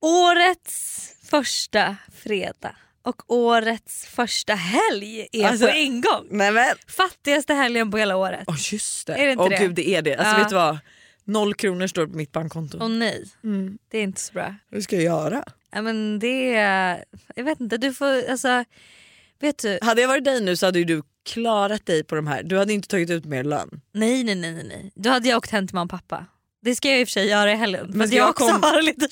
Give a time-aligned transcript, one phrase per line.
[0.00, 6.26] Årets första fredag och årets första helg är Alltså- på ingång.
[6.30, 8.44] Nej men, Fattigaste helgen på hela året.
[8.46, 9.14] åh just det.
[9.14, 9.56] Är det inte Åh det?
[9.58, 10.16] gud det är det.
[10.16, 10.38] Alltså Ja.
[10.38, 10.78] vet du vad?
[11.24, 12.78] Noll kronor står på mitt bankkonto.
[12.78, 13.78] Och nej, Mm.
[13.88, 14.54] det är inte så bra.
[14.70, 15.44] Hur ska jag göra?
[15.72, 17.04] Ja, men det är,
[17.34, 18.64] jag vet inte, du får, alltså,
[19.40, 22.42] vet du, Hade jag varit dig nu så hade du klarat dig på de här.
[22.42, 23.80] Du hade inte tagit ut mer lön.
[23.92, 24.92] nej nej nej nej, nej.
[24.94, 26.26] Då hade jag åkt hem till mamma och pappa.
[26.64, 27.86] Det ska jag i och för sig göra i helgen.
[27.94, 29.08] Men jag jag också kom- har lite.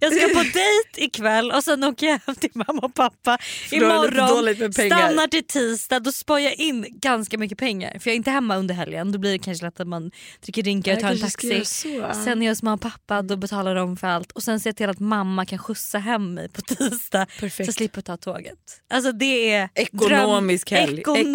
[0.00, 3.38] Jag ska på dejt ikväll och sen åker jag hem till mamma och pappa
[3.70, 4.72] imorgon.
[4.72, 7.90] Stannar till tisdag, då sparar jag in ganska mycket pengar.
[7.98, 9.12] För jag är inte hemma under helgen.
[9.12, 10.10] Då blir det kanske lätt att man
[10.44, 11.64] dricker drinkar och tar en taxi.
[12.24, 14.32] Sen är jag hos mamma och pappa, då betalar de för allt.
[14.32, 17.66] Och sen ser jag till att mamma kan skjutsa hem mig på tisdag så Perfekt.
[17.66, 18.58] jag slipper ta tåget.
[18.90, 21.00] Alltså det är Ekonomisk dröm- helg.
[21.00, 21.28] Ekonomisk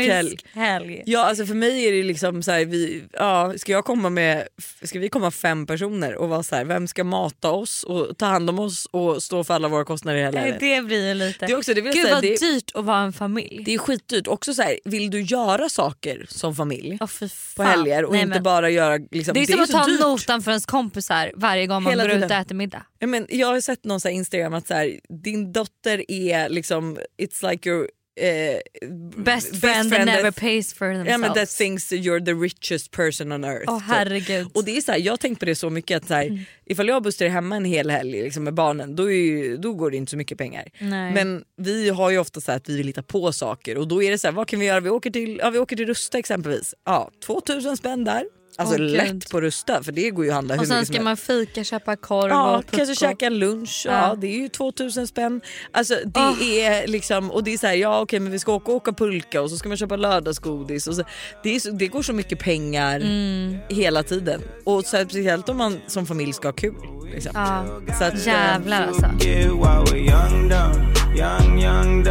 [0.00, 1.02] Ekonomisk helg.
[1.06, 4.48] Ja alltså för mig är det liksom så här, vi, ja, ska jag komma med,
[4.84, 8.26] ska vi komma fem personer och vara så här, vem ska mata oss och ta
[8.26, 11.14] hand om oss och stå för alla våra kostnader i hela Nej, det blir ju
[11.14, 11.46] lite...
[11.46, 13.62] Det är också, det vill Gud säga, vad det, dyrt att vara en familj.
[13.64, 14.26] det är skitdyrt.
[14.28, 18.34] Också så här, vill du göra saker som familj fy på helger och Nej, inte
[18.34, 18.98] men- bara göra...
[19.10, 20.00] Liksom, Det är som att så ta dyrt.
[20.00, 22.42] notan för ens kompisar varje gång man Hela går ut och tiden.
[22.42, 22.86] äter middag.
[22.98, 26.98] Ja, men jag har sett någon så Instagram att så här, din dotter är liksom,
[27.22, 27.88] it's like your
[28.20, 31.10] eh, Best friend that never pays for themselves.
[31.10, 33.66] Ja men that thinks you're the richest person on earth.
[33.74, 33.82] Typ.
[33.86, 34.46] herregud.
[34.54, 36.24] Och det är så här, jag har tänkt på det så mycket att så här,
[36.26, 36.38] Mm.
[36.66, 39.72] ifall jag och Buster är hemma en hel helg liksom, med barnen då, ju, då
[39.74, 40.68] går det inte så mycket pengar.
[40.78, 41.12] Nej.
[41.14, 44.02] Men vi har ju ofta så här att vi vill hitta på saker och då
[44.02, 44.80] är det så här, vad kan vi göra?
[44.80, 46.74] Vi åker till, ja, vi åker till Rusta exempelvis.
[46.84, 48.24] Ja, 2000 spänn där.
[48.58, 48.90] Alltså Gud.
[48.90, 51.64] lätt på Rusta för det går ju att handla och hur sen ska man fika,
[51.64, 53.92] köpa korv Ja, och kanske käka en lunch, ja.
[54.08, 54.14] Ja.
[54.14, 55.40] det är ju 2000 spänn.
[55.72, 56.48] Alltså det Åh.
[56.48, 58.92] är liksom, och det är så här, ja okej men vi ska åka och åka
[58.92, 60.86] pulka och så ska man köpa lördagsgodis.
[60.86, 61.04] Och så,
[61.42, 63.56] det, är så, det går så mycket pengar Mm.
[63.68, 64.40] hela tiden.
[64.64, 66.74] Och så här, speciellt om man som familj ska ha kul.
[67.14, 67.32] Liksom.
[67.34, 67.64] Ja.
[67.98, 69.06] Så att, eh, Jävlar alltså.
[69.26, 72.02] Young, dumb, young, young,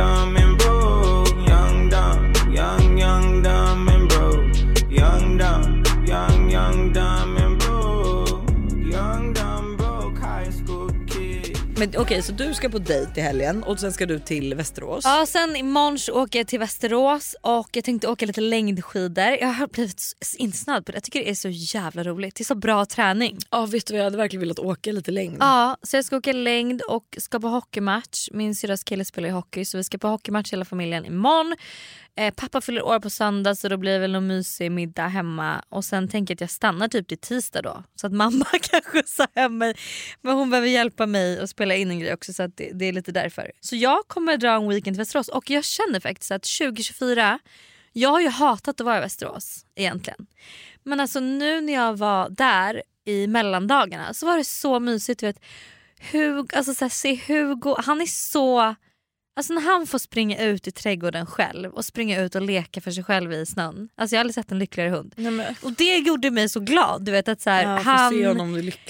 [3.44, 3.63] dumb
[11.84, 15.04] Men okej så du ska på dejt i helgen och sen ska du till Västerås.
[15.06, 19.38] Ja, sen imorgon åker jag till Västerås och jag tänkte åka lite längdskidor.
[19.42, 20.02] Jag har blivit
[20.38, 20.96] insnöad på det.
[20.96, 22.36] Jag tycker det är så jävla roligt.
[22.36, 23.38] Det är så bra träning.
[23.50, 25.38] Ja vet du vad jag hade verkligen velat åka lite längd.
[25.40, 28.30] Ja, så jag ska åka längd och ska på hockeymatch.
[28.32, 31.56] Min syrras kille spelar ju hockey så vi ska på hockeymatch hela familjen imorgon.
[32.16, 35.64] Eh, pappa fyller år på söndag så då blir det väl någon mysig middag hemma.
[35.70, 37.84] Och sen tänker jag att jag stannar typ till tisdag då.
[37.96, 39.76] Så att mamma kan skjutsa hem mig.
[40.22, 42.86] Men hon behöver hjälpa mig att spela in en grej också så att det, det
[42.86, 43.52] är lite därför.
[43.60, 47.40] Så jag kommer dra en weekend till Västerås och jag känner faktiskt att 2024
[47.94, 50.28] jag har ju hatat att vara i Västerås egentligen.
[50.84, 55.20] Men alltså nu när jag var där i mellandagarna så var det så mysigt.
[55.20, 55.40] Du vet.
[56.12, 58.76] Hugo, alltså så här, se Hugo, han är så...
[59.36, 62.92] Alltså när han får springa ut i trädgården själv och springa ut och leka för
[62.92, 63.90] sig själv i snön.
[63.96, 65.14] Alltså jag har aldrig sett en lyckligare hund.
[65.18, 67.06] Nej, Och det gjorde mig så glad.
[67.06, 68.10] Du vet att så här, ja, han.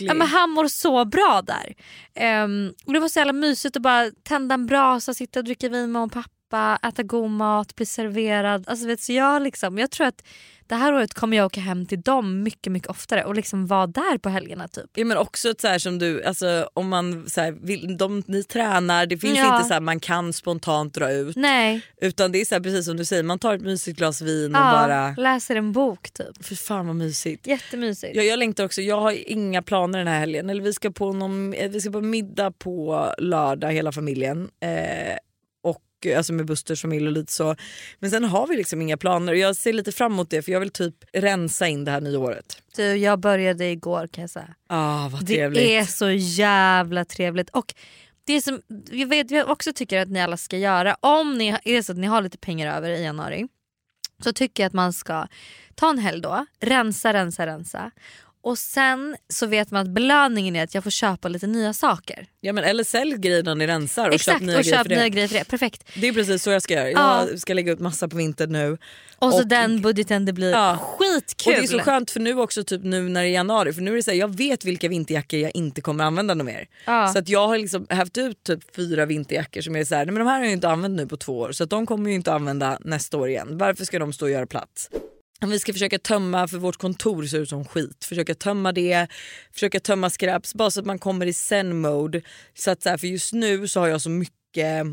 [0.08, 1.74] Ja, men han mår så bra där.
[2.16, 5.70] Ehm, och det var så jävla mysigt att bara tända en brasa, sitta och dricka
[5.70, 8.64] vin med mamma och pappa, äta god mat, bli serverad.
[8.68, 10.24] Alltså, vet, så jag, liksom, jag tror att
[10.68, 13.88] det här året kommer jag åka hem till dem mycket mycket oftare och liksom vara
[13.88, 14.68] där på helgerna.
[14.68, 14.86] typ.
[14.96, 18.44] Ja, men också så här som du, alltså, om man så här, vill, de, ni
[18.44, 19.56] tränar, det finns Ja.
[19.56, 21.36] inte så här, man kan spontant dra ut.
[21.36, 24.22] Nej, Utan det är så här, precis som du säger, man tar ett mysigt glas
[24.22, 25.16] vin och ja, bara...
[25.18, 26.46] läser en bok typ.
[26.46, 27.48] För fan vad mysigt.
[27.48, 28.16] Jättemysigt.
[28.16, 30.50] Jag, jag längtar också, jag har inga planer den här helgen.
[30.50, 34.50] Eller vi ska på, någon, eh, vi ska på middag på lördag hela familjen.
[34.60, 35.18] Eh,
[36.06, 37.56] och Alltså med Busters familj och lite så.
[38.00, 40.52] Men sen har vi liksom inga planer och jag ser lite fram emot det för
[40.52, 42.58] jag vill typ rensa in det här nya året.
[42.76, 44.56] Du, jag började igår kan jag säga.
[44.68, 45.64] Ah, vad Det trevligt.
[45.64, 47.50] är så jävla trevligt.
[47.50, 47.74] Och
[48.26, 51.74] det som jag, vet, jag också tycker att ni alla ska göra, om ni, är
[51.74, 53.48] det så att ni har lite pengar över i januari,
[54.24, 55.28] så tycker jag att man ska
[55.76, 57.92] ta en helg då, rensa, rensa, rensa.
[58.44, 62.28] Och sen så vet man att belöningen är att jag får köpa lite nya saker.
[62.42, 64.96] Ja, men, eller sälj grejerna ni rensar och Exakt, köp nya och grejer köp för
[64.96, 65.44] nya grejer för det.
[65.46, 65.84] Perfekt.
[66.02, 66.92] Det är precis så jag ska göra.
[66.92, 67.26] Ja.
[67.30, 68.78] Jag ska lägga ut massa på vinter nu.
[69.16, 70.78] Och så Och- den budgeten, det blir Ja.
[70.98, 71.54] skitkul.
[71.54, 73.82] Och det är så skönt för nu också typ nu när det är januari för
[73.82, 76.68] nu är det så här, jag vet vilka vinterjackor jag inte kommer använda något mer.
[76.86, 77.08] Ja.
[77.08, 80.14] Så att jag har liksom haft ut typ fyra vinterjackor som är så här, nej,
[80.14, 82.10] men de här har jag inte använt nu på två år så att de kommer
[82.10, 83.58] jag inte använda nästa år igen.
[83.58, 84.90] Varför ska de stå och göra plats?
[85.50, 89.08] Vi ska försöka tömma, för vårt kontor ser ut som skit, försöka tömma det,
[89.54, 92.22] försöka tömma skräp bara så att man kommer i zen mode.
[92.54, 94.43] Så att så här, för just nu så har jag så mycket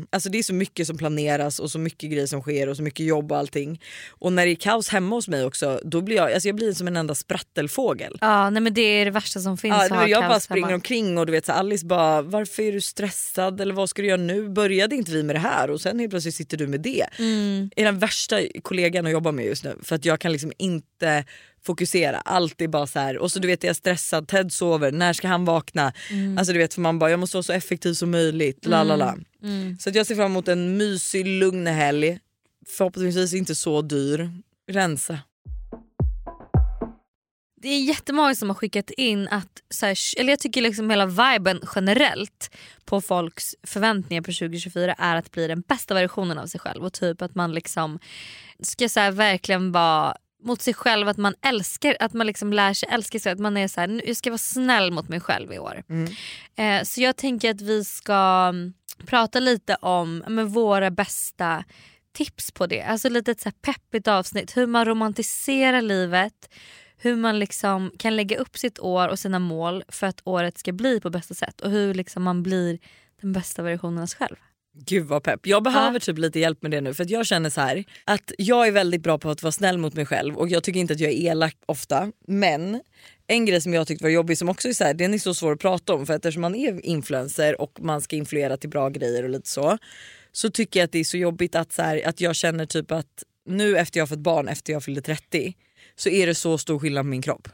[0.09, 2.83] alltså det är så mycket som planeras och så mycket grejer som sker och så
[2.83, 3.81] mycket jobb och allting.
[4.09, 6.73] Och när det är kaos hemma hos mig också då blir jag, alltså jag blir
[6.73, 8.17] som en enda sprattelfågel.
[8.21, 10.75] Ja nej men det är det värsta som finns Ja, jag bara springer hemma.
[10.75, 14.07] omkring och du vet så Alice bara varför är du stressad eller vad ska du
[14.07, 14.49] göra nu?
[14.49, 17.05] Började inte vi med det här och sen helt plötsligt sitter du med det.
[17.19, 17.69] Mm.
[17.75, 21.25] Är den värsta kollegan att jobba med just nu för att jag kan liksom inte
[21.63, 22.17] fokusera.
[22.17, 25.13] Allt är bara så här och så du vet jag är stressad, Ted sover, när
[25.13, 25.93] ska han vakna?
[26.37, 28.65] Alltså du vet för man bara jag måste vara så effektiv som möjligt.
[28.65, 29.15] La.
[29.43, 29.77] Mm.
[29.79, 32.19] Så att jag ser fram emot en mysig lugn helg.
[32.67, 34.29] Förhoppningsvis inte så dyr.
[34.71, 35.19] Rensa.
[37.61, 41.05] Det är jättemånga som har skickat in att, så här, eller jag tycker liksom hela
[41.05, 42.51] viben generellt
[42.85, 46.93] på folks förväntningar på 2024 är att bli den bästa versionen av sig själv och
[46.93, 47.99] typ att man liksom
[48.59, 52.73] ska så här, verkligen vara mot sig själv, att man älskar, att man liksom lär
[52.73, 55.19] sig älska sig, att man är så här, "Nu- jag ska vara snäll mot mig
[55.19, 55.83] själv i år.
[56.55, 58.73] Eh, så jag tänker att vi ska mm,
[59.05, 61.63] prata lite om men, våra bästa
[62.13, 62.81] tips på det.
[62.81, 66.49] Alltså lite ett så peppigt avsnitt, hur man romantiserar livet,
[66.97, 70.71] hur man liksom kan lägga upp sitt år och sina mål för att året ska
[70.71, 72.79] bli på bästa sätt och hur liksom man blir
[73.21, 74.35] den bästa versionen av sig själv.
[74.73, 75.47] Gud vad pepp.
[75.47, 78.67] Jag behöver typ lite hjälp med det nu för jag känner så här att jag
[78.67, 80.99] är väldigt bra på att vara snäll mot mig själv och jag tycker inte att
[80.99, 82.11] jag är elak ofta.
[82.27, 82.81] Men
[83.27, 85.33] en grej som jag tyckte var jobbig som också är så här, den är så
[85.33, 88.89] svår att prata om för eftersom man är influencer och man ska influera till bra
[88.89, 89.77] grejer och lite så.
[90.31, 92.91] Så tycker jag att det är så jobbigt att, så här, att jag känner typ
[92.91, 95.53] att nu efter jag har fått barn, efter jag fyllde 30
[95.95, 97.47] så är det så stor skillnad på min kropp.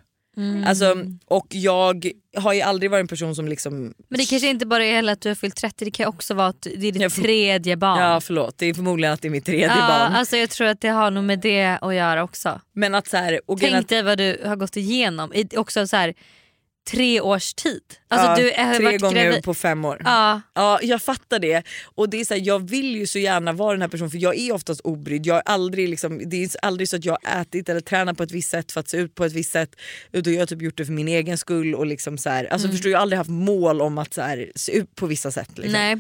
[0.66, 0.95] Alltså,
[1.25, 4.86] och jag har ju aldrig varit en person som liksom Men det kanske inte bara
[4.86, 7.16] är heller att du har fyllt 30, det kan också vara att det är ditt
[7.16, 8.00] tredje barn.
[8.00, 10.13] Ja förlåt, det är förmodligen att det är mitt tredje Ja, barn.
[10.13, 12.62] alltså jag tror att det har nog med det att göra också.
[12.74, 16.13] Men att så här, Tänk att- dig vad du har gått igenom också så här,
[16.88, 17.81] tre års tid.
[18.07, 19.44] Alltså ja, du har tre gånger gravid.
[19.44, 20.01] på fem år.
[20.06, 21.63] Ja, Ja jag fattar det.
[21.95, 24.18] Och det är så här, Jag vill ju så gärna vara den här personen för
[24.18, 25.25] jag är oftast obrydd.
[25.25, 28.24] Jag är aldrig, liksom, det är aldrig så att jag har ätit eller tränat på
[28.24, 29.75] ett visst sätt för att se ut på ett visst sätt.
[30.12, 31.75] Utan jag har typ gjort det för min egen skull.
[31.75, 34.51] Och liksom så här, alltså, förstår, jag har aldrig haft mål om att så här,
[34.56, 35.57] se ut på vissa sätt.
[35.57, 35.72] Liksom.
[35.72, 35.98] nej.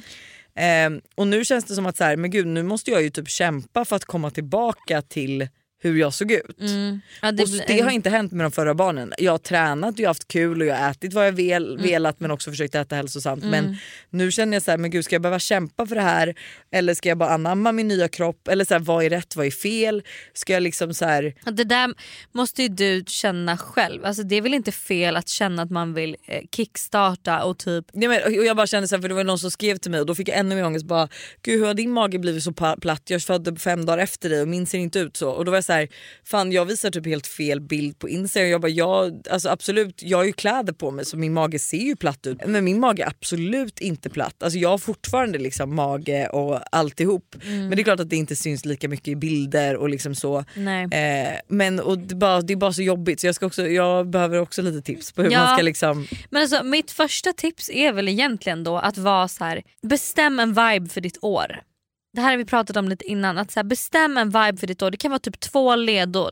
[0.59, 3.09] Ehm, och nu känns det som att så här, men gud, nu måste jag ju
[3.09, 5.47] typ kämpa för att komma tillbaka till
[5.79, 6.59] hur jag såg ut.
[6.61, 7.01] Mm.
[7.21, 9.13] Ja, det och det har inte hänt med de förra barnen.
[9.17, 11.83] Jag har tränat, jag har haft kul och jag har ätit vad jag vel, Mm.
[11.83, 13.43] velat men också försökt äta hälsosamt.
[13.43, 13.77] Men
[14.09, 16.35] nu känner jag så här, men gud ska jag behöva kämpa för det här?
[16.71, 18.47] Eller ska jag bara anamma min nya kropp?
[18.47, 20.03] Eller så här, vad är rätt, vad är fel?
[20.33, 21.93] Ska jag liksom så här, Ja, Det där
[22.31, 24.05] måste ju du känna själv.
[24.05, 27.85] Alltså det är väl inte fel att känna att man vill eh, kickstarta och typ
[27.93, 29.91] Ja, men, och jag bara kände så här, för det var någon som skrev till
[29.91, 30.85] mig och då fick jag ännu mer ångest.
[30.85, 31.07] Bara,
[31.41, 32.51] Gud hur har din mage blivit så
[32.81, 33.09] platt?
[33.09, 35.29] Jag födde fem dagar efter dig och min ser inte ut så.
[35.29, 35.87] Och då var så här,
[36.25, 38.49] fan jag visar typ helt fel bild på Instagram.
[38.49, 41.77] Jag bara, jag, alltså absolut, jag har ju kläder på mig så min mage ser
[41.77, 42.37] ju platt ut.
[42.45, 44.43] Men min mage är absolut inte platt.
[44.43, 47.35] Alltså jag har fortfarande liksom mage och alltihop.
[47.43, 50.45] Men det är klart att det inte syns lika mycket i bilder och liksom så.
[50.55, 50.83] nej.
[50.91, 54.09] Eh, men och det, bara, det är bara så jobbigt så jag, ska också, jag
[54.09, 55.39] behöver också lite tips på hur Ja.
[55.43, 56.07] man ska liksom...
[56.29, 59.61] Men alltså, mitt första tips är väl egentligen då att vara så här.
[59.81, 61.59] bestäm en vibe för ditt år.
[62.17, 63.37] Det här har vi pratat om lite innan.
[63.37, 64.91] Att så bestäm en vibe för ditt år.
[64.91, 66.31] Det kan vara typ två ledord,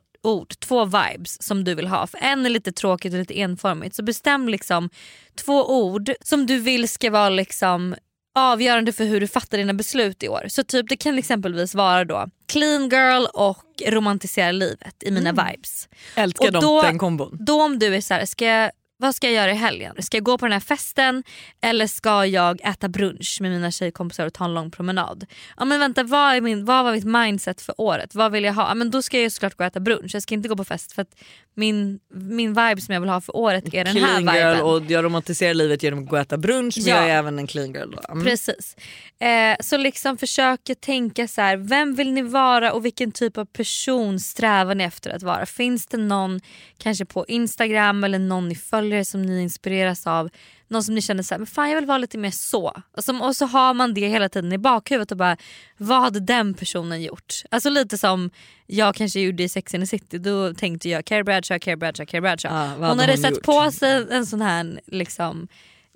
[0.59, 2.07] två vibes som du vill ha.
[2.07, 3.95] För en är lite tråkigt och lite enformigt.
[3.95, 4.89] Så bestäm liksom
[5.35, 7.95] två ord som du vill ska vara liksom
[8.35, 10.45] avgörande för hur du fattar dina beslut i år.
[10.47, 15.89] Så typ det kan exempelvis vara då clean girl och romantisera livet i mina vibes.
[16.15, 17.37] Älskar Och då- den kombon.
[17.41, 19.95] Då om du är så här, ska jag, vad ska jag göra i helgen?
[19.99, 21.23] Ska jag gå på den här festen
[21.61, 25.25] eller ska jag äta brunch med mina tjejkompisar och ta en lång promenad?
[25.57, 28.15] Ja men vänta, vad, är min, vad var mitt mindset för året?
[28.15, 28.67] Vad vill jag ha?
[28.67, 30.11] Ja, men då ska jag såklart gå och äta brunch.
[30.13, 31.15] Jag ska inte gå på fest för att
[31.57, 34.61] min, min vibe som jag vill ha för året är den här clean girl viben.
[34.61, 36.95] och jag romantiserar livet genom att gå och äta brunch men Ja.
[36.95, 37.91] jag är även en clean girl.
[37.91, 37.99] Då.
[38.11, 38.23] Mm.
[38.23, 38.75] Precis.
[39.19, 43.45] Eh, så liksom försök tänka så här, vem vill ni vara och vilken typ av
[43.45, 45.45] person strävar ni efter att vara?
[45.45, 46.39] Finns det någon
[46.77, 50.29] kanske på Instagram eller någon ni följer som ni inspireras av?
[50.67, 52.73] Någon som ni känner så här, men fan jag vill vara lite mer så.
[52.97, 55.37] Och, som, och så har man det hela tiden i bakhuvudet och bara,
[55.77, 57.43] vad hade den personen gjort?
[57.51, 58.31] Alltså lite som
[58.65, 60.17] jag kanske gjorde i Sex and the City.
[60.17, 62.79] Då tänkte jag Carrie Bradshaw, Carrie Bradshaw, Carrie Bradshaw.
[62.79, 63.43] Vad hon hade hon satt gjort?
[63.43, 65.47] på sig en sån här liksom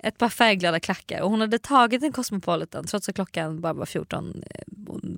[0.02, 3.86] ett par färgglada klackar och hon hade tagit en Cosmopolitan trots att klockan bara var
[3.86, 4.62] 14 eh,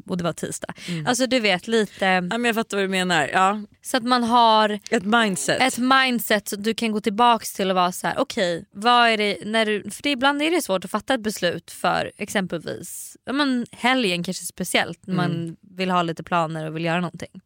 [0.07, 0.75] och- det var tisdag.
[0.89, 1.07] Mm.
[1.07, 3.29] Alltså du vet lite Ja, men jag fattar vad du menar.
[3.33, 3.61] Ja.
[3.83, 5.61] så att man har Ett mindset.
[5.63, 9.17] ett mindset så du kan gå tillbaks till och vara så här: okej vad är
[9.17, 13.17] det när du, för det, ibland är det svårt att fatta ett beslut för exempelvis
[13.25, 17.41] ja, men helgen kanske speciellt när man vill ha lite planer och vill göra någonting.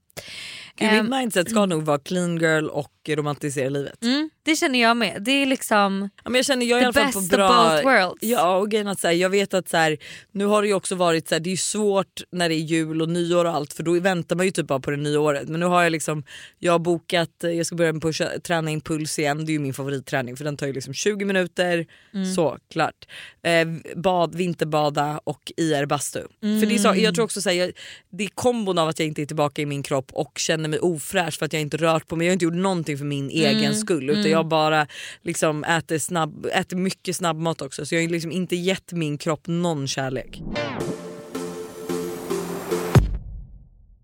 [0.77, 4.03] Gud, Ehm, mitt mindset ska nog vara clean girl och romantisera livet.
[4.05, 5.23] Mm, Det känner jag med.
[5.23, 7.21] Det är liksom Ja, men jag känner jag är i the alla fall best på
[7.21, 7.49] of bra...
[7.71, 8.19] both worlds.
[8.21, 9.97] Ja och att så här, jag vet att så här,
[10.33, 13.03] nu har det ju också varit så här, det är svårt när det är jul
[13.03, 15.49] och nyår och allt för då väntar man ju typ bara på det nya året.
[15.49, 16.25] Men nu har jag liksom,
[16.59, 19.45] jag har bokat, jag ska börja pusha, träna impuls igen.
[19.47, 22.35] Det är ju min favoritträning för den tar ju liksom 20 minuter, Mm.
[22.35, 23.07] så klart.
[23.43, 26.21] Eh, bad, vinterbada och IR bastu.
[26.43, 26.61] Mm.
[26.61, 27.73] För det är så, jag tror också så jag,
[28.11, 30.79] det är kombon av att jag inte är tillbaka i min kropp och känner mig
[30.79, 32.27] ofräsch för att jag inte rört på mig.
[32.27, 33.57] Jag har inte gjort någonting för min Mm.
[33.57, 34.87] egen skull utan jag bara
[35.23, 39.47] liksom äter, snabb, äter mycket snabbmat också så jag har liksom inte gett min kropp
[39.47, 40.43] någon kärlek.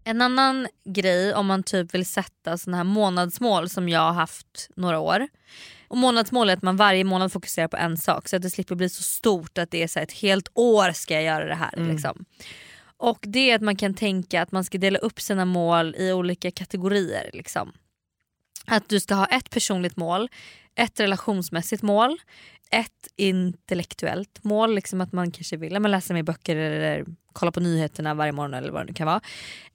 [0.05, 4.71] En annan grej om man typ vill sätta såna här månadsmål som jag har haft
[4.77, 5.29] några år.
[5.89, 8.75] Och månadsmål är att man varje månad fokuserar på en sak så att det slipper
[8.75, 11.73] bli så stort att det är så ett helt år ska jag göra det här.
[11.77, 12.25] Liksom.
[12.97, 16.13] Och det är att man kan tänka att man ska dela upp sina mål i
[16.13, 17.31] olika kategorier.
[17.33, 17.73] Liksom.
[18.67, 20.29] Att du ska ha ett personligt mål,
[20.75, 22.19] ett relationsmässigt mål,
[22.71, 27.61] ett intellektuellt mål, liksom att man kanske vill men läsa mer böcker eller kolla på
[27.61, 29.21] nyheterna varje morgon eller vad det kan vara.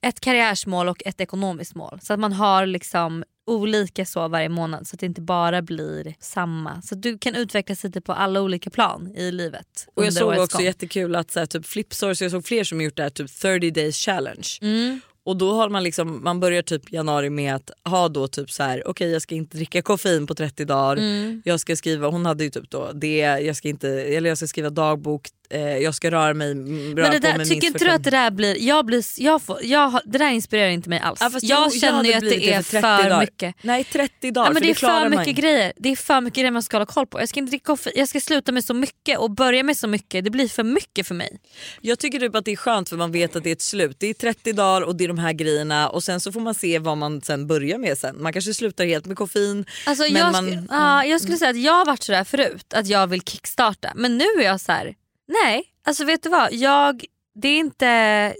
[0.00, 1.98] Ett karriärsmål och ett ekonomiskt mål.
[2.02, 6.14] Så att man har liksom olika så varje månad så att det inte bara blir
[6.20, 6.82] samma.
[6.82, 9.88] Så att du kan utvecklas lite på alla olika plan i livet.
[9.94, 10.64] Och jag såg också gång.
[10.64, 13.70] jättekul att så här, typ Flipsource, jag såg fler som gjort det här typ 30
[13.70, 14.48] days challenge.
[14.60, 15.00] Mm.
[15.28, 18.62] Och då har man liksom, man börjar typ januari med att ha då typ så
[18.62, 20.96] här: okej jag ska inte dricka koffein på 30 dagar.
[20.96, 21.42] Mm.
[21.44, 24.46] Jag ska skriva, hon hade ju typ då det, jag ska inte, eller jag ska
[24.46, 27.90] skriva dagbok, eh, jag ska röra mig, röra Men det där, mig tycker inte du
[27.90, 31.20] att det där blir, jag blir jag får, jag, det där inspirerar inte mig alls.
[31.20, 33.20] Ja, jag jag känner ju att det är för för, 30 dagar.
[33.20, 33.54] mycket.
[33.62, 35.40] Nej 30 dagar Ja, men det är för mycket inte.
[35.40, 35.72] grejer.
[35.76, 37.20] Det är för mycket grejer man ska hålla koll på.
[37.20, 39.88] Jag ska inte dricka kaffe, jag ska sluta med så mycket och börja med så
[39.88, 40.24] mycket.
[40.24, 41.38] Det blir för mycket för mig.
[41.80, 43.96] Jag tycker typ att det är skönt för man vet att det är ett slut.
[44.00, 46.54] Det är 30 dagar och det är de här grejerna och sen så får man
[46.54, 48.22] se vad man sen börjar med sen.
[48.22, 49.64] Man kanske slutar helt med koffein.
[49.86, 52.86] Alltså, Men jag, man- ja, jag skulle säga att jag har varit sådär förut, att
[52.86, 53.92] jag vill kickstarta.
[53.96, 54.94] Men nu är jag så här:
[55.28, 56.52] nej, alltså vet du vad?
[56.52, 57.04] Jag,
[57.34, 57.86] det, är inte,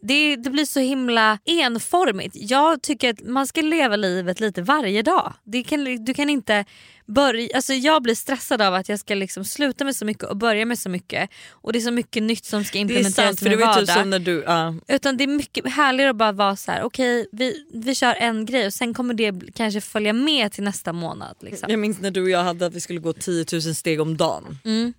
[0.02, 2.36] det, det blir så himla enformigt.
[2.38, 5.34] Jag tycker att man ska leva livet lite varje dag.
[5.44, 6.64] Det kan, du kan inte
[7.06, 10.36] börja, alltså jag blir stressad av att jag ska liksom sluta med så mycket och
[10.36, 11.30] börja med så mycket.
[11.50, 13.60] Och det är så mycket nytt som ska Det är implementeras sant i för min
[13.60, 13.96] vardag.
[13.96, 14.74] typ när du, ja.
[14.88, 18.46] Utan det är mycket härligare att bara vara så här: okej vi, vi kör en
[18.46, 21.36] grej och sen kommer det kanske följa med till nästa månad.
[21.40, 21.70] Liksom.
[21.70, 24.16] Jag minns när du och jag hade att vi skulle gå 10 000 steg om
[24.16, 24.58] dagen.
[24.64, 24.92] Mm.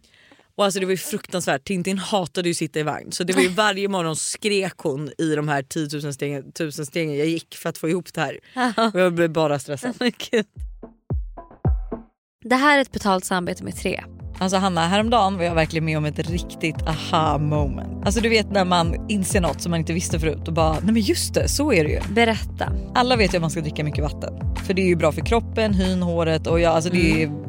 [0.60, 1.64] Och alltså det var ju fruktansvärt.
[1.64, 5.12] Tintin hatade ju att sitta i vagn så det var ju varje morgon skrek hon
[5.18, 8.22] i de här 10 000 stegen, 1000 stegen jag gick för att få ihop det
[8.22, 8.40] här.
[8.94, 9.94] Och jag blev bara stressad.
[10.00, 10.46] Gud.
[12.44, 14.04] Det här är ett betalt samarbete med tre.
[14.40, 18.06] Alltså Hanna, häromdagen var jag verkligen med om ett riktigt aha moment.
[18.06, 20.94] Alltså du vet när man inser något som man inte visste förut och bara, nej
[20.94, 22.14] men just det, så är det ju.
[22.14, 22.72] Berätta.
[22.96, 24.56] Alla vet ju att man ska dricka mycket vatten.
[24.66, 27.49] För det är ju bra för kroppen, hyn, håret och ja, alltså det, är,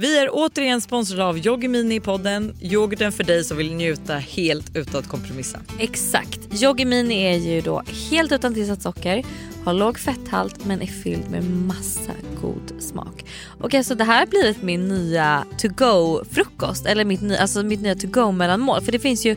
[0.00, 2.54] Vi är återigen sponsrade av Yoggi Mini i podden.
[2.60, 5.60] Yoghurten för dig som vill njuta helt utan att kompromissa.
[5.78, 6.62] Exakt.
[6.62, 9.24] Yoggi Mini är ju då helt utan tillsatt socker,
[9.64, 13.24] har låg fetthalt men är fylld med massa god smak.
[13.60, 17.62] Och alltså det här har blivit min nya to go frukost eller mitt, ny, alltså
[17.62, 19.36] mitt nya to go mellanmål för det finns ju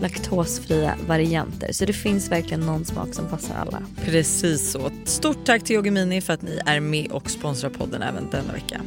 [0.00, 1.72] laktosfria varianter.
[1.72, 3.82] Så det finns verkligen någon smak som passar alla.
[4.04, 4.90] Precis så.
[5.04, 8.80] Stort tack till Yogimini för att ni är med och sponsrar podden även denna vecka.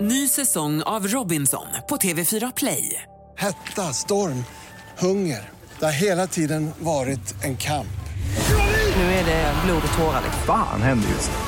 [0.00, 3.02] Ny säsong av Robinson på TV4 Play.
[3.36, 4.44] Hetta, storm,
[4.98, 5.50] hunger.
[5.78, 7.86] Det har hela tiden varit en kamp.
[8.96, 10.22] Nu är det blod och tårar.
[10.46, 11.47] Vad fan händer just nu?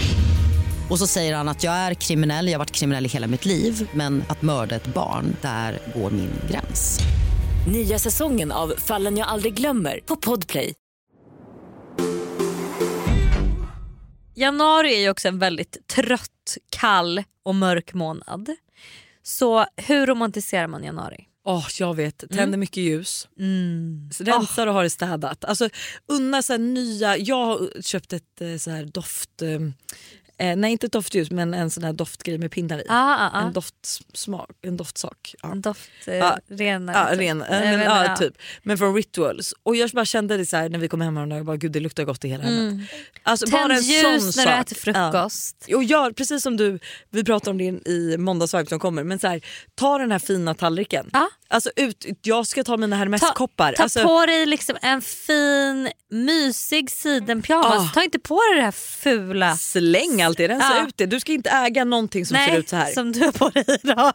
[0.91, 3.45] Och så säger han att jag är kriminell, jag har varit kriminell i hela mitt
[3.45, 6.99] liv men att mörda ett barn, där går min gräns.
[7.67, 10.73] Nya säsongen av Fallen jag aldrig glömmer på Podplay.
[14.35, 18.49] Januari är ju också en väldigt trött, kall och mörk månad.
[19.23, 21.27] Så hur romantiserar man januari?
[21.45, 22.59] Åh, jag vet, tänder Mm.
[22.59, 23.27] mycket ljus.
[23.39, 24.09] Mm.
[24.19, 25.45] Rensar och har det städat.
[25.45, 25.69] Alltså,
[26.07, 29.41] unna så här nya, jag har köpt ett eh, så här doft...
[30.41, 32.85] Eh, eh, nej inte doftljus men en sån här doftgrej med pinnar i.
[32.89, 33.41] Ah, ah, ah.
[33.41, 35.35] En doftsmak, en doftsak.
[35.43, 35.51] Ja.
[35.51, 36.15] En doft, eh.
[36.15, 36.59] Ja, typ.
[36.59, 38.33] ren, Jag men, ja, typ.
[38.63, 39.53] men från rituals.
[39.63, 41.79] Och jag bara kände det så här när vi kom hem häromdagen, bara gud det
[41.79, 42.59] luktar gott i hela hemmet.
[42.59, 42.85] Mm.
[43.23, 44.61] Alltså, Tänd ljus sån när du sak.
[44.61, 45.65] äter frukost.
[45.67, 45.77] Ja.
[45.77, 46.79] Och gör precis som du,
[47.09, 49.41] vi pratar om det i måndagsvibe som kommer, men så här,
[49.75, 51.09] ta den här fina tallriken.
[51.13, 51.29] Ja.
[51.47, 53.73] Alltså ut, jag ska ta mina Hermes-koppar.
[53.73, 57.89] Ta Alltså, på dig liksom en fin mysig sidenpyjamas.
[57.89, 57.91] Ah.
[57.93, 59.55] Ta inte på dig det här fula.
[59.55, 60.87] Släng allt det, rensa Ja.
[60.87, 61.05] ut det.
[61.05, 62.91] Du ska inte äga någonting som ser ut så här.
[62.91, 64.13] som du har på dig idag.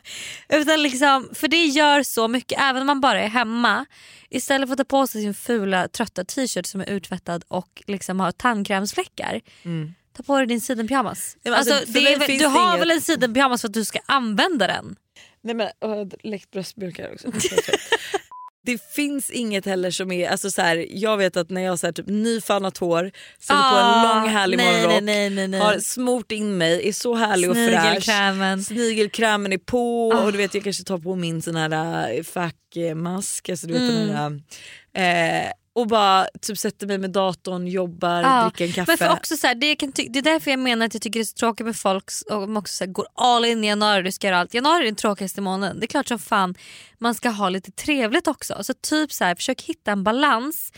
[0.49, 3.87] Utan liksom, för det gör så mycket, även om man bara är hemma.
[4.31, 8.21] Istället för att ta på sig sin fula trötta t-shirt som är urtvättad och liksom
[8.21, 9.41] har tandkrämsfläckar.
[10.17, 11.37] Ta på dig din sidenpyjamas.
[11.43, 14.67] Ja, alltså, alltså, är, du har inget- väl en sidenpyjamas för att du ska använda
[14.67, 14.97] den?
[15.43, 17.29] Nej men och jag har läckt bröstmjölkar också.
[18.67, 21.93] Det finns inget heller som är, alltså så här, jag vet att när jag har
[21.93, 25.61] typ nyfallnat hår, sätter på en Ah, lång härlig nej, morgonrock, nej, nej, nej.
[25.61, 27.83] har smort in mig, är så härlig och fräsch.
[27.83, 28.63] Snigelkrämen.
[28.65, 30.21] Snigelkrämen är på Ah.
[30.25, 33.83] och du vet jag kanske tar på min sån här äh, fackmask, alltså du vet
[33.83, 34.07] Mm.
[34.07, 38.91] den här, och bara typ sätter mig med datorn, jobbar, Ja, dricker en kaffe.
[38.91, 41.21] Men för också så här, det, kan det är därför jag menar att jag tycker
[41.21, 44.03] det är så tråkigt med folk som också så här, går all in i januari
[44.03, 44.55] du ska göra allt.
[44.55, 45.81] Januari är den tråkigaste månaden.
[45.81, 46.55] Det är klart som fan
[46.99, 48.65] man ska ha lite trevligt också.
[48.65, 50.73] Så typ så här, försök hitta en balans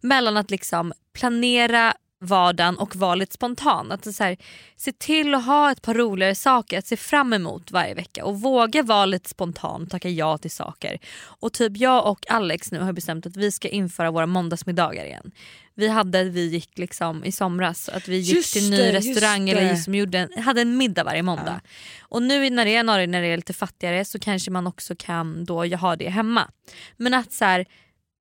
[0.00, 3.92] mellan att liksom planera vardagen och vara lite spontan.
[3.92, 4.36] Att så här,
[4.76, 8.40] se till att ha ett par roligare saker att se fram emot varje vecka och
[8.40, 10.98] våga vara lite spontan och tacka ja till saker.
[11.22, 15.32] Och typ jag och Alex nu har bestämt att vi ska införa våra måndagsmiddagar igen.
[15.74, 18.92] Vi hade, vi gick liksom i somras, att vi gick Just till en ny det,
[18.92, 21.60] restaurang eller som gjorde en, hade en middag varje måndag.
[22.00, 25.44] Och nu när det är när det är lite fattigare så kanske man också kan
[25.44, 26.50] då ha det hemma.
[26.96, 27.66] Men att så här,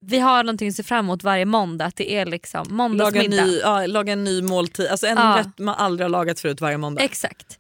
[0.01, 3.45] vi har någonting att se fram emot varje måndag, att det är liksom laga, måndagsmiddag.
[3.45, 5.38] ny, ja, laga en ny måltid, alltså en Ja.
[5.39, 7.01] rätt man aldrig har lagat förut varje måndag.
[7.03, 7.59] Exakt.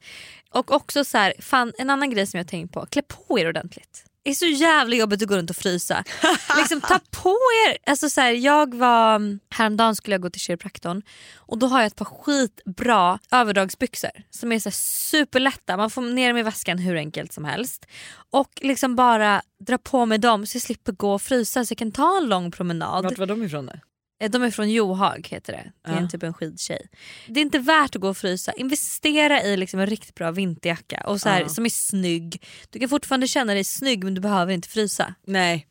[0.51, 3.47] Och också så här, fan, en annan grej som jag tänkt på, klä på er
[3.49, 4.05] ordentligt.
[4.29, 6.03] Är så jävla jobbigt att gå runt och frysa.
[6.57, 7.37] liksom, ta på
[7.67, 7.77] er!
[7.85, 11.01] Alltså, så här, jag var, häromdagen skulle jag gå till kiropraktorn
[11.35, 14.75] och då har jag ett par skitbra överdragsbyxor som är så här
[15.09, 15.77] superlätta.
[15.77, 17.85] Man får ner dem i väskan hur enkelt som helst.
[18.31, 21.77] Och liksom bara dra på mig dem så jag slipper gå och frysa så jag
[21.77, 23.03] kan ta en lång promenad.
[23.03, 23.65] Vart var de ifrån?
[23.65, 23.81] Där?
[24.19, 25.71] Eh, De är från Johag heter det.
[25.85, 25.99] Det är Ja.
[26.01, 26.87] en typ en skidtjej.
[27.27, 28.51] Det är inte värt att gå och frysa.
[28.51, 31.49] Investera i liksom en riktigt bra vinterjacka och så här, Ja.
[31.49, 32.43] som är snygg.
[32.69, 35.13] Du kan fortfarande känna dig snygg men du behöver inte frysa.
[35.25, 35.67] Nej,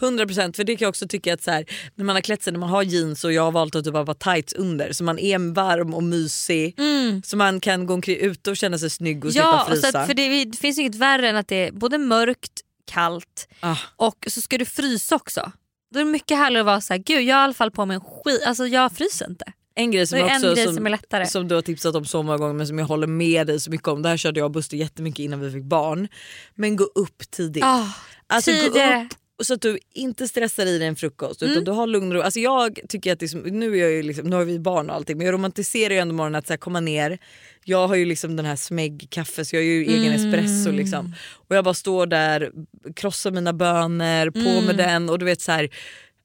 [0.00, 2.52] 100% för det kan jag också tycka att så här, när man har klätt sig,
[2.52, 5.18] när man har jeans och jag har valt att typ ha tights under så man
[5.18, 6.76] är varm och mysig
[7.24, 9.42] så man kan gå omkring ute och känna sig snygg och Mm.
[9.46, 10.00] Ja, slippa frysa.
[10.00, 12.52] att, för det, det finns inget värre än att det är både mörkt,
[12.90, 13.76] kallt Ah.
[13.96, 15.52] och så ska du frysa också.
[15.92, 17.70] Då är det mycket härligare att vara så här, gud jag har i alla fall
[17.70, 19.44] på mig en skit, alltså jag fryser inte.
[19.74, 21.26] En grej som, Det är också, en grej som, som är lättare.
[21.26, 23.70] som du har tipsat om så många gånger men som jag håller med dig så
[23.70, 24.02] mycket om.
[24.02, 26.08] Det här körde jag och Buster jättemycket innan vi fick barn.
[26.54, 27.64] Men gå upp tidigt.
[27.64, 27.84] Ah,
[28.26, 29.08] Alltså gå tidigare.
[29.44, 31.64] Så att du inte stressar i dig en frukost utan Mm.
[31.64, 32.20] du har lugn och ro.
[32.22, 34.58] Alltså jag tycker att det är som, nu, är jag ju liksom, nu har vi
[34.58, 37.18] barn och allting men jag romantiserar ju ändå morgonen att så här, komma ner.
[37.64, 40.34] Jag har ju liksom den här smäggkaffe så jag har ju egen Mm.
[40.34, 41.14] espresso liksom.
[41.48, 42.50] Och jag bara står där,
[42.96, 44.64] krossar mina bönor, på Mm.
[44.64, 45.68] med den och du vet så här,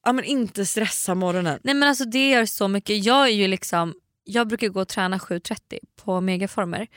[0.06, 1.60] ja men inte stressa morgonen.
[1.64, 3.06] Nej men alltså det gör så mycket.
[3.06, 3.94] Jag är ju liksom,
[4.24, 6.88] jag brukar gå och träna 7.30 på megaformer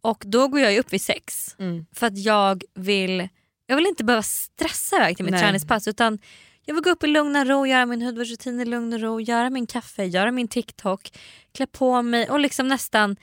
[0.00, 1.86] och då går jag upp vid 6 Mm.
[1.94, 3.28] för att jag vill,
[3.66, 5.40] jag vill inte behöva stressa iväg till mitt Nej.
[5.42, 6.18] träningspass utan
[6.64, 9.20] jag vill gå upp i lugn och ro, göra min hudvårdsrutin i lugn och ro,
[9.20, 11.10] göra min kaffe, göra min TikTok,
[11.54, 13.16] klä på mig och liksom nästan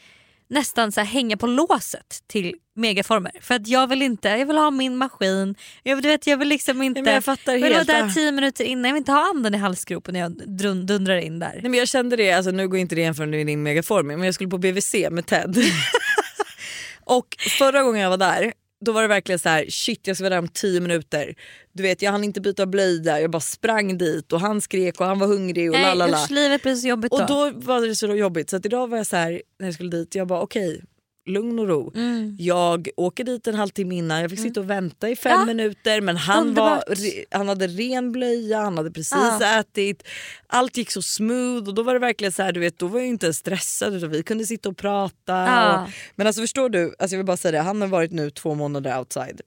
[0.49, 3.31] nästan så hänga på låset till megaformer.
[3.41, 5.55] För att jag vill inte, jag vill ha min maskin.
[5.83, 8.31] Jag, vill- du vet, jag vill liksom inte, men jag fattar vill vara där tio
[8.31, 8.85] minuter innan.
[8.85, 11.51] Jag vill inte ha anden i halsgropen när jag drun- dundrar in där.
[11.53, 14.25] Nej, men jag kände det, alltså, nu går inte det jämfört med din megaforming men
[14.25, 15.55] jag skulle på BVC med Ted.
[17.03, 17.27] och
[17.59, 18.53] förra gången jag var där
[18.85, 21.35] då var det verkligen så här: shit jag ska vara där om 10 minuter.
[21.73, 25.05] Du vet jag hann inte byta blöja, jag bara sprang dit och han skrek och
[25.05, 26.23] han var hungrig och Nej lalala.
[26.23, 28.97] usch, livet blir så jobbigt Och då var det så jobbigt så att idag var
[28.97, 30.81] jag så här när jag skulle dit, jag bara okej
[31.29, 31.91] lugn och ro.
[31.95, 32.35] Mm.
[32.39, 35.45] Jag åker dit en halvtimme innan, jag fick sitta och vänta i fem Ja.
[35.45, 36.89] minuter men han, Underbart.
[36.89, 39.59] var, han hade ren blöja, han hade precis Ja.
[39.59, 40.03] ätit,
[40.47, 42.99] allt gick så smooth och då var det verkligen så här, du vet, då var
[42.99, 45.15] jag inte ens stressad utan vi kunde sitta och prata.
[45.33, 45.83] Ja.
[45.83, 48.29] Och, men alltså förstår du, alltså jag vill bara säga det, han har varit nu
[48.29, 49.41] två månader outside.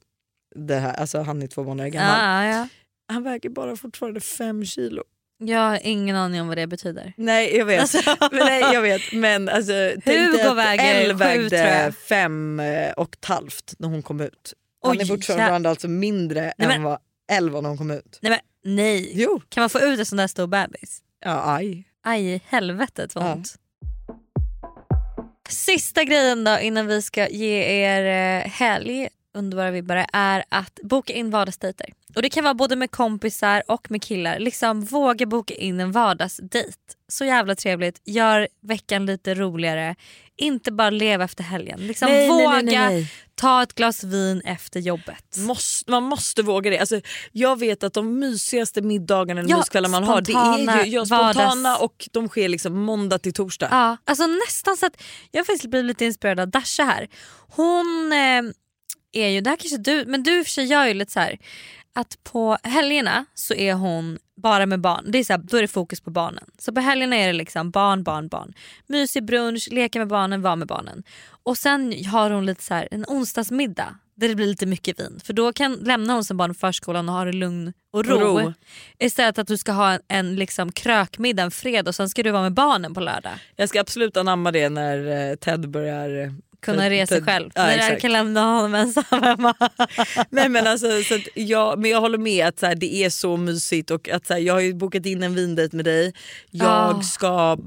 [0.55, 2.67] Det här, alltså han är två månader gammal.
[3.07, 5.03] Han väger bara fortfarande fem kilo.
[5.45, 7.13] Jag har ingen aning om vad det betyder.
[7.17, 7.81] Nej jag vet.
[7.81, 7.97] Alltså.
[8.31, 9.73] Men, nej, jag vet men alltså,
[10.05, 11.95] Hugo att väger Elle sju, vägde jag.
[11.95, 14.53] fem eh, och ett halvt när hon kom ut.
[14.83, 16.97] Han är Oj, fortfarande alltså mindre Nej, än vad
[17.31, 18.19] elva när hon kom ut.
[18.21, 19.11] Nej, men, nej.
[19.13, 19.41] Jo.
[19.49, 20.99] Kan man få ut en sån där stor bebis?
[21.25, 21.83] Ja aj.
[22.03, 23.55] Aj, helvetet vad ont.
[25.49, 28.05] Sista grejen då innan vi ska ge er
[28.43, 31.89] eh, helg, underbara vibbare, är att boka in vardagsdejter.
[32.15, 34.39] Och det kan vara både med kompisar och med killar.
[34.39, 36.77] Liksom våga boka in en vardagsdejt.
[37.07, 39.95] Så jävla trevligt, gör veckan lite roligare.
[40.35, 41.79] Inte bara leva efter helgen.
[41.87, 45.37] Liksom Nej, våga nej, nej, ta ett glas vin efter jobbet.
[45.37, 46.79] Måste, man måste våga det.
[46.79, 50.91] Alltså, jag vet att de mysigaste middagarna eller Ja, myskvällar man har det är ju
[50.91, 53.67] ja, spontana vardags- och de sker liksom måndag till torsdag.
[53.71, 57.07] Ja, alltså nästan så att jag har faktiskt blivit lite inspirerad av Dasha här.
[57.55, 58.53] Hon eh,
[59.13, 61.11] är ju, det här kanske du, men du i och för sig gör ju lite
[61.11, 61.37] så här
[61.93, 65.11] att på helgerna så är hon bara med barn.
[65.11, 66.43] Det är så här, då är det fokus på barnen.
[66.57, 68.53] Så på helgerna är det liksom barn, barn, barn.
[68.87, 71.03] Mysig brunch, leka med barnen, vara med barnen.
[71.43, 75.19] Och sen har hon lite så här, en onsdagsmiddag där det blir lite mycket vin.
[75.23, 78.15] För då kan lämna hon sin barn i förskolan och ha det lugn och ro.
[78.15, 78.53] Och ro.
[78.99, 82.31] Istället att du ska ha en, en liksom krökmiddag en fredag och sen ska du
[82.31, 83.33] vara med barnen på lördag.
[83.55, 86.31] Jag ska absolut anamma det när eh, Ted börjar eh,
[86.63, 87.51] kunna resa själv.
[87.55, 89.53] Ja, När jag kan lämna honom ensam hemma.
[90.29, 93.37] Nej men alltså så jag, men jag håller med att så här, det är så
[93.37, 96.13] mysigt och att så här, jag har ju bokat in en vindejt med dig.
[96.51, 97.01] Jag Ah.
[97.01, 97.57] ska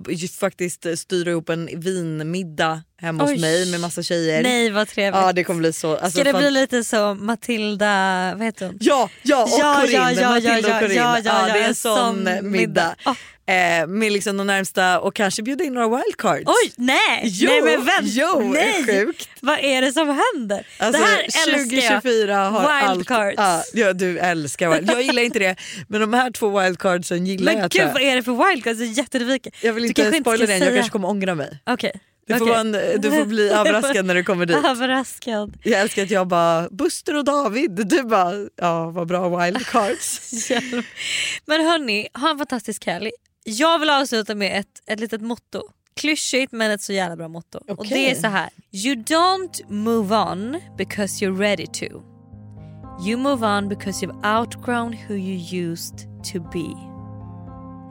[0.41, 3.33] faktiskt styra ihop en vinmiddag hemma Oj.
[3.33, 4.43] hos mig med massa tjejer.
[4.43, 5.23] Nej vad trevligt.
[5.23, 5.91] Ja det kommer bli så.
[5.97, 8.77] Alltså, Ska det fan- bli lite så Matilda, vad heter hon?
[8.81, 10.95] Ja, ja och Ja, Corinne, ja, ja, Matilda ja, och Corinne.
[10.95, 12.97] ja, ja, ja, det är en sån, middag.
[13.03, 13.15] Ah.
[13.49, 16.43] Eh, med liksom de närmsta och kanske bjuda in några wildcards.
[16.47, 17.21] Oj nej!
[17.25, 18.03] Jo, nej men vänta!
[18.05, 18.85] jo, nej.
[18.85, 19.29] sjukt.
[19.41, 20.67] Vad är det som händer?
[20.79, 22.03] Alltså, det här älskar jag.
[22.03, 23.39] 2024 har Wildcards.
[23.39, 23.71] allt.
[23.75, 24.91] Ja, du älskar wild.
[24.91, 25.57] Jag gillar inte det
[25.89, 27.71] men de här två wildcardsen gillar Men jag.
[27.71, 28.81] tror gud vad är det för wildcards?
[28.81, 29.53] Jag är jättenyfiken.
[29.61, 31.59] Jag vill inte spoila den, jag kanske kommer ångra mig.
[31.67, 31.93] Okej.
[32.27, 34.57] Du får, en, du får bli överraskad när du kommer dit.
[34.57, 35.57] Överraskad.
[35.63, 40.51] Jag älskar att jag bara Buster och David, du bara ja vad bra wildcards.
[41.47, 43.11] Men hörni, ha en fantastisk helg.
[43.45, 45.63] Jag vill avsluta med ett, ett litet motto.
[45.97, 47.59] Klyschigt men ett så jävla bra motto.
[47.59, 47.91] Och Okej.
[47.91, 48.51] det är så här.
[48.73, 52.03] You don't move on because you're ready to.
[53.07, 55.99] You move on because you've outgrown who you used
[56.33, 56.97] to be.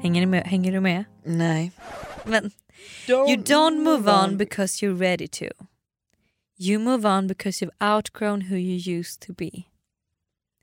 [0.02, 0.44] Hänger, ni med?
[0.44, 1.04] Hänger du med?
[1.26, 1.72] Nej.
[2.26, 2.52] Men,
[3.08, 5.46] you don't move on because you're ready to.
[6.58, 9.52] You move on because you've outgrown who you used to be.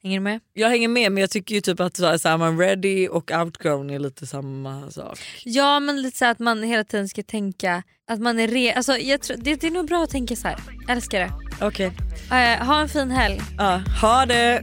[0.03, 0.41] Hänger du med?
[0.53, 3.09] Jag hänger med men jag tycker ju typ att så här, så här, man ready
[3.09, 5.19] och outgrown är lite samma sak.
[5.45, 8.73] Ja men lite så att man hela tiden ska tänka att man är re...
[8.75, 10.59] Alltså, jag tror, det, det är nog bra att tänka så här.
[10.89, 11.33] Älskar det.
[11.67, 11.93] Okej.
[12.31, 13.41] Eh, ha en fin helg.
[13.59, 14.63] Ja, ha det!